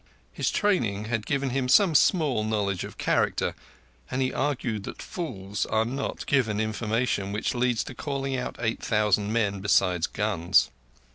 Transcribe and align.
His 0.33 0.49
training 0.49 1.05
had 1.05 1.27
given 1.27 1.51
him 1.51 1.69
some 1.69 1.93
small 1.93 2.43
knowledge 2.43 2.83
of 2.83 2.97
character, 2.97 3.53
and 4.09 4.19
he 4.19 4.33
argued 4.33 4.81
that 4.85 4.99
fools 4.99 5.63
are 5.67 5.85
not 5.85 6.25
given 6.25 6.59
information 6.59 7.31
which 7.31 7.53
leads 7.53 7.83
to 7.83 7.93
calling 7.93 8.35
out 8.35 8.55
eight 8.57 8.81
thousand 8.81 9.31
men 9.31 9.59
besides 9.59 10.07
guns. 10.07 10.71